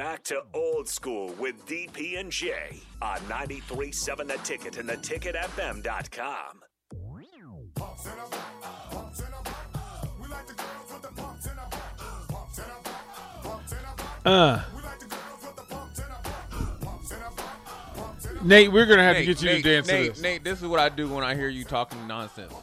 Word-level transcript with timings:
back 0.00 0.24
to 0.24 0.42
old 0.54 0.88
school 0.88 1.28
with 1.38 1.66
DP 1.66 2.18
and 2.18 2.32
J 2.32 2.80
on 3.02 3.18
93.7 3.28 4.28
The 4.28 4.38
Ticket 4.42 4.78
and 4.78 4.88
theticketfm.com. 4.88 6.62
Uh. 14.24 14.62
Nate, 18.42 18.72
we're 18.72 18.86
gonna 18.86 19.02
have 19.02 19.16
Nate, 19.16 19.26
to 19.26 19.34
get 19.34 19.42
you 19.42 19.48
Nate, 19.50 19.62
to 19.62 19.70
dance 19.70 19.86
Nate, 19.86 20.04
to 20.04 20.12
this. 20.12 20.22
Nate, 20.22 20.44
this 20.44 20.62
is 20.62 20.66
what 20.66 20.80
I 20.80 20.88
do 20.88 21.10
when 21.10 21.24
I 21.24 21.34
hear 21.34 21.50
you 21.50 21.64
talking 21.64 22.06
nonsense. 22.08 22.54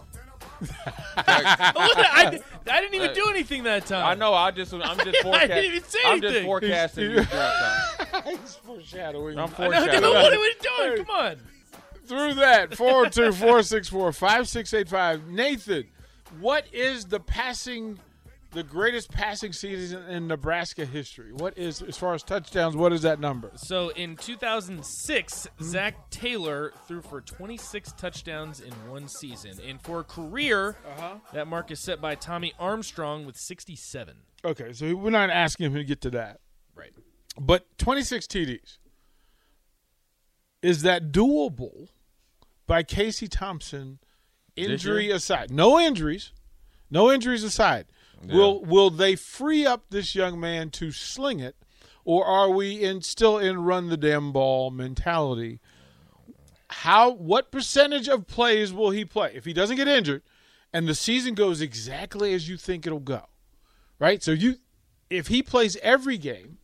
I, 1.17 2.39
I 2.69 2.81
didn't 2.81 2.95
even 2.95 3.13
do 3.13 3.27
anything 3.29 3.63
that 3.63 3.85
time. 3.85 4.05
I 4.05 4.13
know. 4.15 4.33
I 4.33 4.51
just, 4.51 4.73
I'm 4.73 4.97
just 4.97 5.21
forecasting. 5.21 5.33
I 5.33 5.47
didn't 5.47 5.65
even 5.65 5.83
say 5.83 5.99
I'm 6.05 6.21
just 6.21 6.31
anything. 6.31 6.45
forecasting 6.45 7.03
you 7.03 7.09
doing 7.15 7.27
something. 7.27 8.37
He's 8.41 8.55
foreshadowing. 8.55 9.38
I'm 9.38 9.45
I 9.57 9.67
know, 9.67 9.71
foreshadowing. 9.71 10.13
what 10.13 10.34
are 10.34 10.39
we 10.39 10.55
doing? 10.62 11.05
Come 11.05 11.15
on. 11.15 11.35
Through 12.05 12.34
that, 12.35 12.75
402 12.75 13.34
464 13.34 14.13
5685. 14.13 15.27
Nathan, 15.27 15.84
what 16.39 16.65
is 16.71 17.05
the 17.05 17.20
passing, 17.20 17.99
the 18.51 18.63
greatest 18.63 19.11
passing 19.11 19.53
season 19.53 20.03
in 20.09 20.27
Nebraska 20.27 20.85
history? 20.85 21.33
What 21.33 21.57
is, 21.57 21.81
as 21.81 21.97
far 21.97 22.13
as 22.13 22.23
touchdowns, 22.23 22.75
what 22.75 22.93
is 22.93 23.01
that 23.01 23.20
number? 23.20 23.51
So 23.55 23.89
in 23.89 24.15
2006, 24.15 25.47
Zac 25.61 26.09
Taylor 26.09 26.73
threw 26.87 27.01
for 27.01 27.21
26 27.21 27.93
touchdowns 27.93 28.61
in 28.61 28.73
one 28.89 29.07
season, 29.07 29.59
and 29.65 29.81
for 29.81 29.99
a 29.99 30.03
career, 30.03 30.77
uh-huh. 30.85 31.15
that 31.33 31.47
mark 31.47 31.71
is 31.71 31.79
set 31.79 32.01
by 32.01 32.15
Tommy 32.15 32.53
Armstrong 32.59 33.25
with 33.25 33.37
67. 33.37 34.15
Okay, 34.45 34.73
so 34.73 34.95
we're 34.95 35.09
not 35.09 35.29
asking 35.29 35.67
him 35.67 35.73
to 35.75 35.84
get 35.84 36.01
to 36.01 36.09
that. 36.11 36.39
Right. 36.75 36.93
But 37.39 37.65
26 37.77 38.27
TDs. 38.27 38.77
Is 40.61 40.81
that 40.81 41.11
doable 41.11 41.89
by 42.65 42.84
Casey 42.84 43.27
Thompson, 43.27 43.99
injury 44.55 45.11
aside? 45.11 45.51
No 45.51 45.79
injuries. 45.79 46.32
No 46.89 47.11
injuries 47.11 47.43
aside. 47.43 47.85
Will 48.23 48.63
will 48.63 48.90
they 48.90 49.15
free 49.15 49.65
up 49.65 49.85
this 49.90 50.15
young 50.15 50.40
man 50.40 50.70
to 50.71 50.91
sling 50.91 51.40
it 51.40 51.55
or 52.07 52.26
are 52.26 52.49
we 52.49 52.82
in 52.84 53.01
still 53.01 53.37
in 53.37 53.63
run 53.63 53.90
the 53.90 53.98
damn 53.98 54.32
ball 54.32 54.71
mentality? 54.71 55.60
How 56.70 57.12
what 57.12 57.51
percentage 57.51 58.07
of 58.07 58.27
plays 58.27 58.71
will 58.71 58.91
he 58.91 59.04
play 59.04 59.34
if 59.35 59.43
he 59.43 59.51
doesn't 59.51 59.76
get 59.76 59.90
injured 59.90 60.23
and 60.71 60.88
the 60.88 60.95
season 60.95 61.34
goes 61.34 61.60
exactly 61.60 62.34
as 62.34 62.48
you 62.48 62.55
think 62.55 62.88
it'll 62.88 62.99
go? 62.99 63.23
Right? 63.99 64.23
So 64.23 64.31
you 64.31 64.56
if 65.09 65.28
he 65.28 65.44
plays 65.44 65.75
every 65.84 66.18
game, 66.18 66.59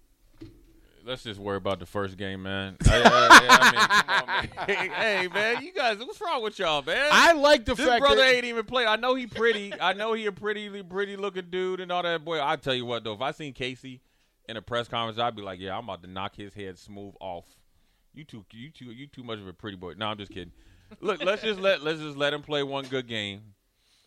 Let's 1.05 1.23
just 1.23 1.39
worry 1.39 1.57
about 1.57 1.79
the 1.79 1.85
first 1.85 2.17
game, 2.17 2.43
man. 2.43 2.77
I, 2.89 3.01
I- 3.03 3.29
I 3.41 3.71
mean, 3.71 4.69
on, 4.69 4.77
man. 4.77 4.89
Hey, 4.95 5.27
man, 5.33 5.61
you 5.63 5.73
guys, 5.73 5.97
what's 5.99 6.21
wrong 6.21 6.41
with 6.43 6.57
y'all, 6.59 6.81
man? 6.81 7.09
I 7.11 7.33
like 7.33 7.65
the 7.65 7.75
this 7.75 7.85
fact 7.87 7.99
brother 8.01 8.17
that 8.17 8.33
ain't 8.35 8.45
even 8.45 8.63
played. 8.65 8.87
I 8.87 8.95
know 8.95 9.15
he 9.15 9.27
pretty. 9.27 9.73
I 9.79 9.93
know 9.93 10.13
he 10.13 10.25
a 10.27 10.31
pretty, 10.31 10.81
pretty 10.83 11.15
looking 11.17 11.49
dude 11.49 11.79
and 11.81 11.91
all 11.91 12.03
that. 12.03 12.23
Boy, 12.23 12.41
I 12.41 12.55
tell 12.55 12.73
you 12.73 12.85
what 12.85 13.03
though, 13.03 13.13
if 13.13 13.21
I 13.21 13.31
seen 13.31 13.53
Casey 13.53 14.01
in 14.47 14.55
a 14.57 14.61
press 14.61 14.87
conference, 14.87 15.19
I'd 15.19 15.35
be 15.35 15.41
like, 15.41 15.59
yeah, 15.59 15.77
I'm 15.77 15.83
about 15.85 16.03
to 16.03 16.09
knock 16.09 16.35
his 16.35 16.53
head 16.53 16.77
smooth 16.77 17.13
off. 17.19 17.45
You 18.13 18.23
too, 18.23 18.45
you 18.51 18.69
too, 18.69 18.85
you 18.85 19.07
too 19.07 19.23
much 19.23 19.39
of 19.39 19.47
a 19.47 19.53
pretty 19.53 19.75
boy. 19.77 19.93
No, 19.97 20.05
I'm 20.07 20.17
just 20.17 20.31
kidding. 20.31 20.51
Look, 21.01 21.23
let's 21.23 21.41
just 21.41 21.59
let 21.59 21.81
let's 21.81 21.99
just 21.99 22.15
let 22.17 22.33
him 22.33 22.43
play 22.43 22.61
one 22.63 22.85
good 22.85 23.07
game, 23.07 23.41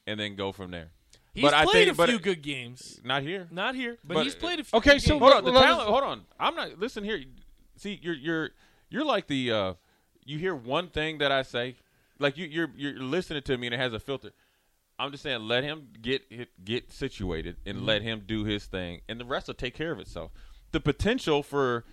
and 0.07 0.19
then 0.21 0.37
go 0.37 0.53
from 0.53 0.71
there. 0.71 0.91
He's 1.37 1.43
But 1.43 1.55
I 1.55 1.65
played 1.65 1.85
think- 1.85 1.91
a 1.91 1.95
but- 1.97 2.09
few 2.09 2.19
good 2.19 2.43
games. 2.43 2.99
Not 3.05 3.23
here. 3.23 3.47
Not 3.51 3.75
here, 3.75 3.99
but, 4.03 4.15
But- 4.15 4.25
he's 4.25 4.35
played 4.35 4.59
a 4.59 4.65
few 4.65 4.77
Okay, 4.79 4.95
good 4.95 5.03
so 5.03 5.11
games. 5.11 5.21
Hold 5.21 5.33
on, 5.35 5.45
the 5.45 5.53
talent. 5.53 5.89
Hold 5.89 6.03
on. 6.03 6.25
I'm 6.41 6.55
not. 6.57 6.79
Listen 6.79 7.05
here. 7.05 7.23
See, 7.77 8.01
you're 8.03 8.15
you're 8.15 8.51
you're 8.89 9.05
like 9.05 9.27
the. 9.29 9.53
uh 9.53 9.75
You 10.25 10.39
hear 10.39 10.55
one 10.57 10.89
thing 10.89 11.19
that 11.19 11.31
I 11.31 11.43
say, 11.43 11.77
like 12.19 12.37
you 12.39 12.47
you're 12.47 12.71
you're 12.75 12.99
listening 12.99 13.43
to 13.43 13.57
me 13.59 13.67
and 13.69 13.75
it 13.75 13.79
has 13.79 13.93
a 13.93 14.01
filter. 14.01 14.33
I'm 14.99 15.11
just 15.11 15.23
saying, 15.23 15.41
let 15.43 15.63
him 15.63 15.89
get 16.01 16.23
get 16.65 16.91
situated 16.91 17.59
and 17.67 17.85
let 17.85 18.01
him 18.01 18.23
do 18.27 18.45
his 18.45 18.65
thing, 18.65 19.03
and 19.09 19.21
the 19.21 19.27
rest 19.27 19.47
will 19.47 19.55
take 19.55 19.75
care 19.75 19.93
of 19.93 20.01
itself. 20.01 20.31
The 20.73 20.81
potential 20.81 21.43
for 21.43 21.85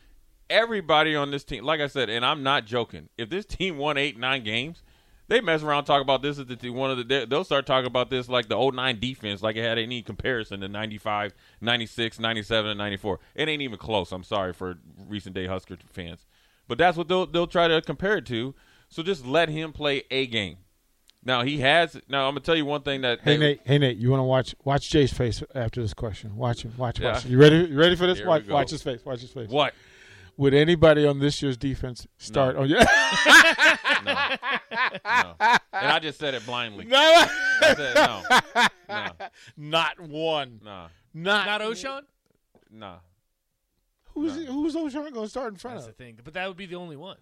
everybody 0.50 1.16
on 1.16 1.32
this 1.32 1.44
team, 1.44 1.64
like 1.66 1.82
I 1.82 1.88
said, 1.88 2.09
and 2.09 2.26
I'm 2.26 2.44
not 2.44 2.66
joking. 2.66 3.09
If 3.18 3.30
this 3.30 3.46
team 3.46 3.78
won 3.78 3.98
eight 3.98 4.18
nine 4.18 4.44
games, 4.44 4.84
they 5.28 5.41
mess 5.41 5.63
around 5.63 5.85
talk 5.85 6.01
about 6.01 6.22
this 6.22 6.38
as 6.39 6.45
the 6.47 6.69
one 6.69 6.91
of 6.91 6.97
the. 6.97 7.03
they- 7.03 7.25
They'll 7.25 7.44
start 7.44 7.66
talking 7.66 7.88
about 7.88 8.09
this 8.09 8.28
like 8.29 8.47
the 8.50 8.57
09 8.57 9.00
defense, 9.00 9.41
like 9.41 9.56
it 9.56 9.63
had 9.63 9.78
any 9.78 10.01
comparison 10.01 10.59
to 10.61 10.67
95, 10.67 11.34
96, 11.61 12.19
97, 12.19 12.72
and 12.72 12.78
94. 12.78 13.19
It 13.35 13.47
ain't 13.50 13.61
even 13.61 13.78
close. 13.78 14.11
I'm 14.11 14.23
sorry 14.23 14.53
for 14.53 14.75
recent 15.07 15.34
day 15.35 15.47
Husker 15.47 15.78
fans, 15.91 16.25
but 16.67 16.78
that's 16.78 16.97
what 16.97 17.07
they'll 17.07 17.25
they'll 17.25 17.47
try 17.47 17.67
to 17.67 17.81
compare 17.81 18.17
it 18.17 18.25
to. 18.28 18.53
So 18.89 19.01
just 19.01 19.25
let 19.25 19.50
him 19.50 19.72
play 19.73 20.03
a 20.11 20.28
game. 20.28 20.57
Now 21.25 21.44
he 21.44 21.59
has. 21.61 21.95
Now 22.09 22.28
I'm 22.28 22.34
gonna 22.34 22.41
tell 22.41 22.55
you 22.55 22.66
one 22.66 22.81
thing 22.81 23.01
that. 23.01 23.22
Hey 23.22 23.38
they- 23.38 23.45
Nate, 23.45 23.61
hey 23.63 23.78
Nate, 23.78 23.97
you 23.97 24.09
want 24.11 24.19
to 24.19 24.25
watch 24.25 24.55
watch 24.66 24.90
Jay's 24.90 25.13
face 25.13 25.41
after 25.55 25.81
this 25.81 25.94
question? 25.94 26.35
Watch 26.35 26.63
him, 26.63 26.73
watch, 26.78 27.00
Yeah. 27.00 27.13
watch. 27.13 27.25
You 27.25 27.38
ready? 27.40 27.59
You 27.69 27.78
ready 27.79 27.95
for 27.95 28.05
this? 28.07 28.17
Here 28.17 28.28
Watch, 28.28 28.45
watch 28.47 28.69
his 28.72 28.84
face. 28.84 29.03
Watch 29.05 29.22
his 29.22 29.31
face. 29.31 29.50
What? 29.50 29.73
Would 30.35 30.53
anybody 30.55 31.05
on 31.05 31.19
this 31.19 31.41
year's 31.41 31.57
defense 31.57 32.07
start 32.17 32.55
on? 32.57 32.67
Yeah. 32.67 32.84
No. 34.06 34.14
no. 35.06 35.36
And 35.74 35.88
I 35.91 36.00
just 36.00 36.19
said 36.19 36.34
it 36.34 36.46
blindly. 36.46 36.86
no, 36.86 36.97
I 36.97 37.74
said 37.75 37.96
no. 37.96 38.24
No. 38.90 39.08
not 39.58 40.00
one. 40.00 40.59
No. 40.64 40.86
Not 41.14 41.46
Not 41.46 41.62
Ochaun? 41.62 42.02
No. 42.72 42.96
Who's 44.14 44.38
No. 44.38 44.52
who's 44.52 44.75
Ochaun 44.75 45.12
going 45.14 45.25
to 45.25 45.30
start 45.30 45.53
in 45.53 45.58
front 45.59 45.78
of? 45.78 45.84
That's 45.86 45.96
the 45.97 46.03
thing. 46.03 46.19
But 46.24 46.34
that 46.36 46.47
would 46.47 46.58
be 46.58 46.66
the 46.66 46.75
only 46.75 46.96
one 46.97 47.18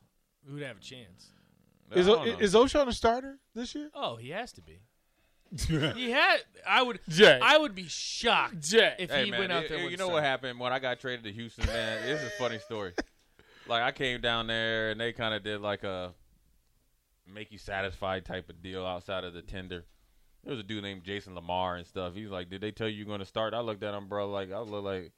who 0.48 0.54
would 0.56 0.64
have 0.64 0.78
a 0.78 0.82
chance. 0.82 1.28
Is 1.94 2.08
I 2.08 2.12
O- 2.12 2.16
don't 2.16 2.28
know. 2.28 2.40
is 2.40 2.54
Ochaun 2.54 2.88
a 2.88 2.94
starter 2.94 3.38
this 3.54 3.76
year? 3.76 3.90
Oh, 3.94 4.16
he 4.16 4.30
has 4.30 4.52
to 4.54 4.62
be. 4.62 4.80
He 5.96 6.12
had. 6.12 6.38
I 6.66 6.82
would. 6.82 7.00
Jay. 7.10 7.38
I 7.42 7.58
would 7.58 7.76
be 7.76 7.86
shocked 7.90 8.62
Jay. 8.62 8.96
if 8.98 9.12
Hey 9.12 9.26
he 9.26 9.32
man, 9.32 9.40
went 9.42 9.52
out 9.52 9.64
it- 9.66 9.70
there. 9.70 9.80
it- 9.80 9.84
with 9.84 9.92
you 9.92 9.96
a 9.96 10.00
know 10.00 10.08
what 10.08 10.14
starter. 10.16 10.28
happened 10.28 10.60
when 10.60 10.72
I 10.72 10.80
got 10.80 11.00
traded 11.02 11.26
to 11.26 11.32
Houston, 11.34 11.66
man? 11.68 12.06
this 12.06 12.22
is 12.22 12.28
a 12.28 12.32
funny 12.32 12.60
story. 12.60 12.94
Like 13.68 13.84
I 13.84 13.92
came 13.92 14.22
down 14.22 14.48
there 14.48 14.92
and 14.92 15.00
they 15.00 15.12
kind 15.14 15.34
of 15.34 15.44
did 15.44 15.60
like 15.62 15.84
a 15.84 16.14
make 17.28 17.52
you 17.52 17.58
satisfied 17.58 18.26
type 18.26 18.50
of 18.50 18.62
deal 18.62 18.86
outside 18.86 19.24
of 19.24 19.34
the 19.34 19.42
tender. 19.42 19.86
There 20.44 20.52
was 20.52 20.60
a 20.60 20.64
dude 20.64 20.84
named 20.84 21.04
Jason 21.04 21.36
Lamar 21.36 21.76
and 21.76 21.86
stuff. 21.86 22.16
He's 22.16 22.30
like, 22.30 22.50
"Did 22.50 22.62
they 22.62 22.72
tell 22.72 22.88
you 22.88 22.98
you're 22.98 23.06
going 23.06 23.20
to 23.20 23.26
start?" 23.26 23.54
I 23.54 23.60
looked 23.60 23.84
at 23.84 23.94
him, 23.94 24.08
bro. 24.08 24.30
Like 24.30 24.52
I 24.52 24.60
look 24.60 24.84
like, 24.84 25.12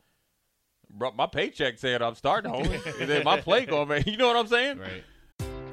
bro, 0.89 1.11
my 1.11 1.27
paycheck 1.27 1.77
said 1.79 2.01
I'm 2.01 2.15
starting, 2.15 2.51
homie. 2.51 2.99
and 2.99 3.09
then 3.09 3.23
my 3.23 3.39
play 3.39 3.65
going, 3.65 3.87
man. 3.87 4.03
You 4.05 4.17
know 4.17 4.27
what 4.27 4.37
I'm 4.37 4.47
saying? 4.47 4.79
Right. 4.79 5.03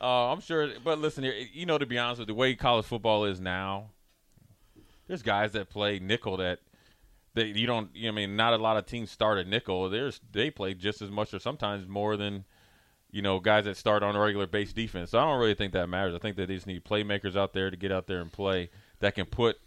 Uh, 0.00 0.32
I'm 0.32 0.40
sure, 0.40 0.68
but 0.82 0.98
listen 0.98 1.24
here. 1.24 1.34
You 1.52 1.66
know, 1.66 1.76
to 1.78 1.86
be 1.86 1.98
honest 1.98 2.20
with 2.20 2.28
you, 2.28 2.34
the 2.34 2.38
way 2.38 2.54
college 2.54 2.86
football 2.86 3.24
is 3.26 3.40
now, 3.40 3.90
there's 5.06 5.22
guys 5.22 5.52
that 5.52 5.68
play 5.68 5.98
nickel 5.98 6.38
that 6.38 6.60
that 7.34 7.48
you 7.48 7.66
don't. 7.66 7.94
You 7.94 8.04
know, 8.04 8.12
I 8.12 8.14
mean, 8.14 8.36
not 8.36 8.54
a 8.54 8.56
lot 8.56 8.76
of 8.76 8.86
teams 8.86 9.10
start 9.10 9.38
at 9.38 9.46
nickel. 9.46 9.90
There's 9.90 10.20
they 10.32 10.50
play 10.50 10.72
just 10.74 11.02
as 11.02 11.10
much 11.10 11.34
or 11.34 11.38
sometimes 11.38 11.86
more 11.86 12.16
than 12.16 12.44
you 13.10 13.20
know 13.20 13.40
guys 13.40 13.64
that 13.66 13.76
start 13.76 14.02
on 14.02 14.16
a 14.16 14.20
regular 14.20 14.46
base 14.46 14.72
defense. 14.72 15.10
So 15.10 15.18
I 15.18 15.24
don't 15.24 15.38
really 15.38 15.54
think 15.54 15.74
that 15.74 15.88
matters. 15.88 16.14
I 16.14 16.18
think 16.18 16.36
that 16.36 16.48
they 16.48 16.54
just 16.54 16.66
need 16.66 16.84
playmakers 16.84 17.36
out 17.36 17.52
there 17.52 17.70
to 17.70 17.76
get 17.76 17.92
out 17.92 18.06
there 18.06 18.20
and 18.20 18.32
play 18.32 18.70
that 19.00 19.14
can 19.14 19.26
put 19.26 19.58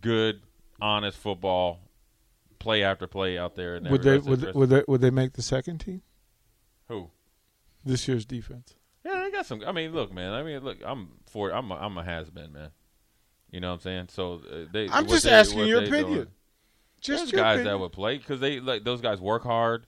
good, 0.00 0.40
honest 0.80 1.18
football, 1.18 1.78
play 2.58 2.82
after 2.82 3.06
play 3.06 3.38
out 3.38 3.54
there. 3.54 3.76
And 3.76 3.88
Would 3.90 4.02
they 4.02 4.18
would, 4.18 4.54
would 4.54 4.70
they 4.70 4.82
would 4.88 5.00
they 5.00 5.10
make 5.10 5.34
the 5.34 5.42
second 5.42 5.78
team? 5.78 6.02
Who? 6.88 7.10
This 7.84 8.08
year's 8.08 8.24
defense. 8.24 8.74
Yeah, 9.08 9.22
they 9.24 9.30
got 9.30 9.46
some. 9.46 9.62
I 9.66 9.72
mean, 9.72 9.92
look, 9.92 10.12
man. 10.12 10.32
I 10.32 10.42
mean, 10.42 10.60
look. 10.60 10.78
I'm 10.84 11.08
for. 11.26 11.50
I'm. 11.50 11.70
A, 11.70 11.74
I'm 11.76 11.96
a 11.96 12.04
has 12.04 12.28
been, 12.30 12.52
man. 12.52 12.70
You 13.50 13.60
know 13.60 13.68
what 13.68 13.74
I'm 13.74 13.80
saying? 13.80 14.06
So 14.10 14.42
uh, 14.50 14.66
they. 14.70 14.88
I'm 14.90 15.06
just 15.06 15.24
they- 15.24 15.30
asking 15.30 15.66
your 15.66 15.80
opinion. 15.80 16.12
doing. 16.12 16.26
Just 17.00 17.22
There's 17.24 17.32
your 17.32 17.40
guys 17.42 17.54
opinion. 17.60 17.72
that 17.74 17.78
would 17.78 17.92
play 17.92 18.18
because 18.18 18.40
they 18.40 18.60
like 18.60 18.84
those 18.84 19.00
guys 19.00 19.20
work 19.20 19.44
hard. 19.44 19.86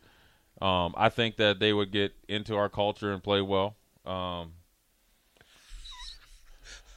Um, 0.62 0.94
I 0.96 1.08
think 1.08 1.36
that 1.36 1.58
they 1.58 1.72
would 1.72 1.90
get 1.90 2.12
into 2.28 2.54
our 2.56 2.68
culture 2.68 3.12
and 3.12 3.22
play 3.22 3.40
well. 3.40 3.76
Um, 4.06 4.52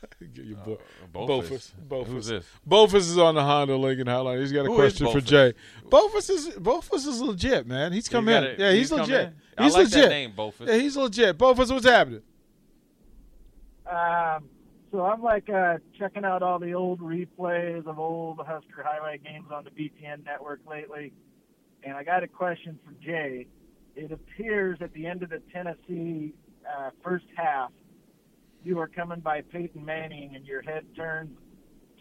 Get 0.33 0.45
your 0.45 0.57
boy. 0.57 0.77
Bofus. 1.13 1.27
Bofus. 1.49 1.71
Bofus. 1.87 2.07
Who's 2.07 2.27
this? 2.27 2.45
Bofus 2.67 2.95
is 2.95 3.17
on 3.17 3.35
the 3.35 3.43
Honda 3.43 3.75
Lincoln 3.77 4.07
Hotline. 4.07 4.39
He's 4.41 4.51
got 4.51 4.61
a 4.65 4.69
Who 4.69 4.81
is 4.81 4.97
question 4.97 5.11
for 5.11 5.21
Jay. 5.25 5.53
Bofus 5.87 6.29
is 6.29 6.49
Bofus 6.49 7.07
is 7.07 7.21
legit, 7.21 7.67
man. 7.67 7.93
He's 7.93 8.07
come 8.09 8.27
You 8.27 8.35
in. 8.35 8.43
gotta- 8.43 8.55
yeah, 8.59 8.71
he's, 8.71 8.89
come 8.89 8.99
legit. 9.01 9.21
in? 9.27 9.33
I 9.57 9.63
He's 9.63 9.73
like 9.73 9.83
legit. 9.85 10.01
that 10.03 10.09
name, 10.09 10.33
Bofus. 10.33 10.67
Yeah, 10.67 10.75
he's 10.75 10.97
legit. 10.97 11.37
Bofus, 11.37 11.71
what's 11.71 11.85
happening? 11.85 12.21
Um, 13.89 14.45
so 14.91 15.01
I'm 15.05 15.21
like 15.21 15.49
uh, 15.49 15.77
checking 15.97 16.23
out 16.23 16.41
all 16.43 16.59
the 16.59 16.73
old 16.73 16.99
replays 16.99 17.85
of 17.85 17.99
old 17.99 18.37
Husker 18.39 18.83
highlight 18.83 19.23
games 19.23 19.47
on 19.51 19.63
the 19.65 19.71
BTN 19.71 20.23
network 20.25 20.61
lately, 20.69 21.11
and 21.83 21.95
I 21.95 22.03
got 22.03 22.23
a 22.23 22.27
question 22.27 22.79
for 22.85 22.93
Jay. 23.03 23.47
It 23.95 24.11
appears 24.11 24.79
at 24.81 24.93
the 24.93 25.05
end 25.05 25.21
of 25.23 25.29
the 25.29 25.41
Tennessee 25.51 26.33
uh, 26.67 26.89
first 27.03 27.25
half, 27.35 27.71
you 28.65 28.79
are 28.79 28.87
coming 28.87 29.19
by 29.19 29.41
Peyton 29.41 29.83
Manning 29.83 30.35
and 30.35 30.45
your 30.45 30.61
head 30.61 30.85
turns 30.95 31.37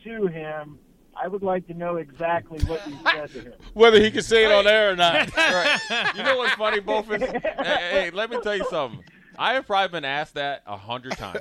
to 0.05 0.27
him. 0.27 0.79
I 1.15 1.29
would 1.29 1.43
like 1.43 1.67
to 1.67 1.75
know 1.75 1.97
exactly 1.97 2.59
what 2.65 2.87
you 2.89 2.97
said 3.05 3.31
to 3.31 3.41
him. 3.41 3.53
Whether 3.75 4.01
he 4.01 4.11
can 4.11 4.23
say 4.23 4.45
it 4.45 4.53
on 4.53 4.67
air 4.67 4.93
or 4.93 4.97
not. 4.97 5.37
right. 5.37 6.13
You 6.17 6.23
know 6.23 6.39
what's 6.39 6.55
funny, 6.55 6.81
Bofus? 6.81 7.21
hey, 7.43 7.91
hey, 7.91 8.11
let 8.11 8.31
me 8.31 8.41
tell 8.41 8.57
you 8.57 8.65
something. 8.71 9.05
I 9.39 9.55
have 9.55 9.67
probably 9.67 9.89
been 9.89 10.05
asked 10.05 10.35
that 10.35 10.63
a 10.67 10.77
hundred 10.77 11.13
times. 11.13 11.41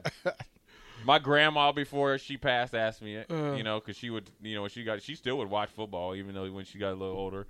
My 1.06 1.20
grandma, 1.20 1.72
before 1.72 2.18
she 2.18 2.38
passed, 2.38 2.76
asked 2.76 3.02
me 3.02 3.16
it. 3.16 3.32
Uh. 3.32 3.54
you 3.54 3.64
know, 3.64 3.80
because 3.80 3.96
she 3.96 4.10
would, 4.10 4.30
you 4.42 4.56
know, 4.56 4.68
she 4.68 4.84
got, 4.84 5.02
she 5.02 5.16
still 5.16 5.38
would 5.38 5.50
watch 5.50 5.70
football, 5.70 6.16
even 6.16 6.36
though 6.36 6.52
when 6.52 6.66
she 6.66 6.78
got 6.78 6.92
a 6.92 6.96
little 6.96 7.16
older. 7.16 7.48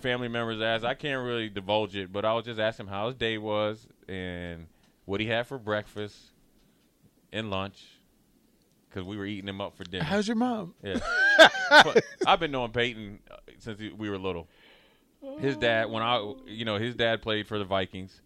Family 0.00 0.28
members 0.28 0.60
asked. 0.60 0.84
I 0.84 0.94
can't 0.94 1.24
really 1.24 1.48
divulge 1.48 1.94
it, 1.94 2.12
but 2.12 2.24
I 2.24 2.32
was 2.32 2.44
just 2.44 2.58
asking 2.58 2.86
him 2.86 2.92
how 2.92 3.06
his 3.06 3.14
day 3.14 3.38
was 3.38 3.86
and 4.08 4.66
what 5.04 5.20
he 5.20 5.26
had 5.26 5.46
for 5.46 5.58
breakfast 5.58 6.32
and 7.36 7.50
lunch, 7.50 7.82
because 8.88 9.04
we 9.04 9.16
were 9.16 9.26
eating 9.26 9.48
him 9.48 9.60
up 9.60 9.76
for 9.76 9.84
dinner. 9.84 10.04
How's 10.04 10.26
your 10.26 10.36
mom? 10.36 10.74
Yeah. 10.82 10.98
I've 12.26 12.40
been 12.40 12.50
knowing 12.50 12.72
Peyton 12.72 13.20
uh, 13.30 13.36
since 13.58 13.80
we 13.96 14.08
were 14.10 14.18
little. 14.18 14.48
His 15.38 15.56
dad, 15.56 15.90
when 15.90 16.02
I, 16.02 16.34
you 16.46 16.64
know, 16.64 16.76
his 16.78 16.94
dad 16.94 17.20
played 17.20 17.46
for 17.48 17.58
the 17.58 17.64
Vikings 17.64 18.20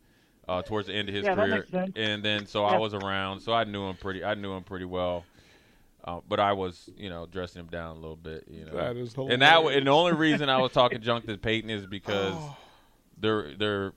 uh, 0.49 0.63
towards 0.63 0.87
the 0.89 0.95
end 0.95 1.09
of 1.09 1.15
his 1.15 1.25
Yeah, 1.25 1.35
that 1.35 1.47
career, 1.47 1.57
makes 1.61 1.71
sense. 1.71 1.93
and 1.97 2.23
then 2.23 2.47
so 2.47 2.65
I 2.65 2.79
was 2.79 2.93
around, 2.95 3.41
so 3.41 3.53
I 3.53 3.65
knew 3.65 3.89
him 3.89 3.97
pretty. 3.97 4.23
I 4.25 4.35
knew 4.35 4.53
him 4.53 4.65
pretty 4.65 4.85
well. 4.85 5.25
Uh, 6.03 6.21
but 6.29 6.41
I 6.41 6.53
was, 6.53 6.89
you 6.97 7.11
know, 7.11 7.27
dressing 7.27 7.61
him 7.61 7.67
down 7.69 7.97
a 7.97 8.01
little 8.01 8.17
bit, 8.17 8.45
you 8.49 8.65
know. 8.65 8.73
That 8.73 8.97
is 8.97 9.15
and 9.17 9.43
that, 9.43 9.63
and 9.63 9.87
the 9.87 9.91
only 9.91 10.13
reason 10.15 10.49
I 10.49 10.59
was 10.59 10.73
talking 10.73 11.01
junk 11.03 11.27
to 11.27 11.37
Peyton 11.37 11.69
is 11.71 11.85
because 11.87 12.35
Oh. 12.35 12.57
their 13.19 13.55
their 13.55 13.93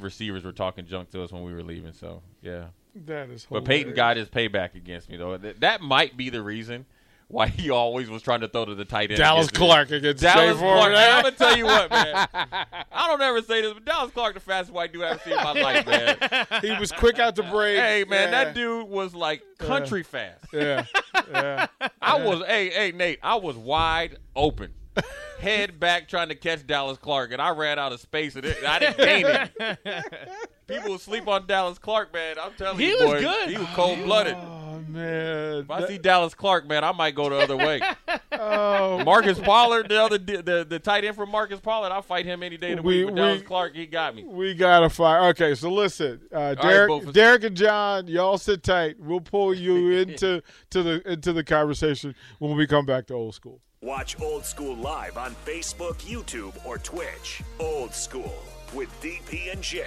receivers 0.00 0.44
were 0.44 0.52
talking 0.52 0.86
junk 0.86 1.10
to 1.10 1.22
us 1.22 1.30
when 1.32 1.42
we 1.44 1.52
were 1.52 1.62
leaving. 1.62 1.92
So 1.92 2.22
yeah. 2.42 2.66
That 3.06 3.30
is 3.30 3.46
But 3.50 3.64
Peyton 3.64 3.94
got 3.94 4.16
his 4.16 4.28
payback 4.28 4.74
against 4.74 5.08
me 5.08 5.16
though. 5.16 5.36
That, 5.36 5.60
that 5.60 5.80
might 5.80 6.16
be 6.16 6.30
the 6.30 6.42
reason 6.42 6.86
why 7.30 7.46
he 7.46 7.68
always 7.68 8.08
was 8.08 8.22
trying 8.22 8.40
to 8.40 8.48
throw 8.48 8.64
to 8.64 8.74
the 8.74 8.86
tight 8.86 9.10
end. 9.10 9.18
Dallas 9.18 9.48
against. 9.48 9.54
Clark 9.60 9.90
against 9.90 10.22
Dallas. 10.22 10.56
Clark. 10.58 10.92
Man, 10.92 11.16
I'm 11.16 11.22
gonna 11.24 11.36
tell 11.36 11.56
you 11.58 11.66
what, 11.66 11.90
man. 11.90 12.26
I 12.34 13.06
don't 13.06 13.20
ever 13.20 13.42
say 13.42 13.60
this, 13.60 13.74
but 13.74 13.84
Dallas 13.84 14.10
Clark, 14.12 14.32
the 14.34 14.40
fastest 14.40 14.72
white 14.72 14.92
dude 14.94 15.02
I've 15.02 15.12
ever 15.12 15.20
seen 15.24 15.32
in 15.38 15.44
my 15.44 15.52
life, 15.52 15.86
man. 15.86 16.46
He 16.62 16.74
was 16.80 16.90
quick 16.90 17.18
out 17.18 17.36
the 17.36 17.42
break. 17.42 17.78
Hey, 17.78 18.04
man, 18.08 18.32
Yeah. 18.32 18.44
that 18.44 18.54
dude 18.54 18.88
was 18.88 19.14
like 19.14 19.42
country 19.58 20.02
fast. 20.02 20.46
Yeah. 20.52 20.86
Yeah. 21.30 21.66
I 22.00 22.22
was, 22.22 22.42
hey, 22.46 22.70
hey, 22.70 22.92
Nate, 22.92 23.18
I 23.22 23.34
was 23.36 23.56
wide 23.56 24.16
open, 24.34 24.72
head 25.38 25.78
back 25.78 26.08
trying 26.08 26.30
to 26.30 26.34
catch 26.34 26.66
Dallas 26.66 26.96
Clark, 26.96 27.32
and 27.32 27.42
I 27.42 27.50
ran 27.50 27.78
out 27.78 27.92
of 27.92 28.00
space, 28.00 28.36
and 28.36 28.46
it, 28.46 28.64
I 28.66 28.78
didn't 28.78 28.96
gain 28.96 29.26
it. 29.26 29.78
People 30.68 30.90
would 30.90 31.00
sleep 31.00 31.26
on 31.26 31.46
Dallas 31.46 31.78
Clark, 31.78 32.12
man. 32.12 32.36
I'm 32.38 32.52
telling 32.52 32.78
you. 32.78 32.86
He 32.86 32.92
you, 32.92 33.08
was 33.08 33.22
good. 33.22 33.48
He 33.48 33.56
was 33.56 33.68
cold 33.68 34.04
blooded. 34.04 34.36
Oh 34.36 34.80
man. 34.86 35.60
If 35.60 35.70
I 35.70 35.86
see 35.86 35.96
Dallas 35.96 36.34
Clark, 36.34 36.68
man, 36.68 36.84
I 36.84 36.92
might 36.92 37.14
go 37.14 37.30
the 37.30 37.36
other 37.36 37.56
way. 37.56 37.80
oh, 38.32 39.02
Marcus 39.02 39.38
Pollard, 39.38 39.88
the 39.88 40.00
other 40.00 40.18
the, 40.18 40.66
the 40.68 40.78
tight 40.78 41.04
end 41.04 41.16
from 41.16 41.30
Marcus 41.30 41.58
Pollard, 41.58 41.90
I'll 41.90 42.02
fight 42.02 42.26
him 42.26 42.42
any 42.42 42.58
day 42.58 42.72
of 42.72 42.76
the 42.76 42.82
We- 42.82 43.04
week. 43.04 43.14
But 43.14 43.16
Dallas 43.16 43.42
Clark, 43.42 43.74
he 43.74 43.86
got 43.86 44.14
me. 44.14 44.24
we 44.24 44.54
gotta 44.54 44.90
fight. 44.90 45.30
Okay, 45.30 45.54
so 45.54 45.72
listen, 45.72 46.20
uh, 46.30 46.54
Derek, 46.54 46.90
Bofus. 46.90 47.12
Derek 47.14 47.44
and 47.44 47.56
John, 47.56 48.06
y'all 48.06 48.36
sit 48.36 48.62
tight. 48.62 48.96
We'll 49.00 49.20
pull 49.20 49.54
you 49.54 49.90
into 50.00 50.42
to 50.70 50.82
the 50.82 51.10
into 51.10 51.32
the 51.32 51.44
conversation 51.44 52.14
when 52.40 52.56
we 52.56 52.66
come 52.66 52.84
back 52.84 53.06
to 53.06 53.14
old 53.14 53.34
school. 53.34 53.62
Watch 53.80 54.20
Old 54.20 54.44
School 54.44 54.76
live 54.76 55.16
on 55.16 55.34
Facebook, 55.46 55.98
YouTube, 55.98 56.52
or 56.66 56.78
Twitch. 56.78 57.42
Old 57.60 57.94
School 57.94 58.34
with 58.74 58.90
DP 59.00 59.52
and 59.52 59.62
J 59.62 59.86